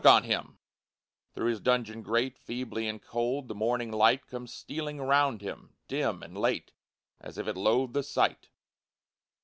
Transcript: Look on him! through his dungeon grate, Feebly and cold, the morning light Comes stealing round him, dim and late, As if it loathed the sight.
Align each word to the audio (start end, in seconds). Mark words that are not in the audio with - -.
Look 0.03 0.11
on 0.11 0.23
him! 0.23 0.57
through 1.35 1.49
his 1.51 1.59
dungeon 1.59 2.01
grate, 2.01 2.35
Feebly 2.35 2.87
and 2.87 2.99
cold, 2.99 3.47
the 3.47 3.53
morning 3.53 3.91
light 3.91 4.25
Comes 4.25 4.51
stealing 4.51 4.99
round 4.99 5.41
him, 5.43 5.75
dim 5.87 6.23
and 6.23 6.35
late, 6.35 6.71
As 7.19 7.37
if 7.37 7.47
it 7.47 7.55
loathed 7.55 7.93
the 7.93 8.01
sight. 8.01 8.49